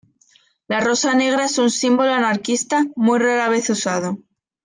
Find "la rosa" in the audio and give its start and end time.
0.67-1.13